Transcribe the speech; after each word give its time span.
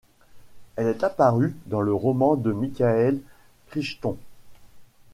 Elle 0.77 0.87
est 0.87 1.03
apparue 1.03 1.55
dans 1.67 1.81
le 1.81 1.93
roman' 1.93 2.35
de 2.35 2.51
Michael 2.51 3.19
Crichton. 3.67 4.17